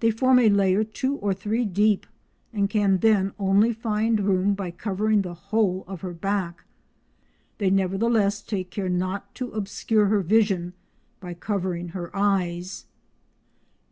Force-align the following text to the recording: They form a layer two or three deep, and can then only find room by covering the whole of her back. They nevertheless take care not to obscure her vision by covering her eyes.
They 0.00 0.10
form 0.10 0.40
a 0.40 0.48
layer 0.48 0.82
two 0.82 1.14
or 1.18 1.32
three 1.32 1.64
deep, 1.64 2.08
and 2.52 2.68
can 2.68 2.98
then 2.98 3.30
only 3.38 3.72
find 3.72 4.18
room 4.18 4.54
by 4.54 4.72
covering 4.72 5.22
the 5.22 5.34
whole 5.34 5.84
of 5.86 6.00
her 6.00 6.12
back. 6.12 6.64
They 7.58 7.70
nevertheless 7.70 8.42
take 8.42 8.70
care 8.72 8.88
not 8.88 9.32
to 9.36 9.52
obscure 9.52 10.06
her 10.06 10.22
vision 10.22 10.72
by 11.20 11.34
covering 11.34 11.90
her 11.90 12.10
eyes. 12.12 12.86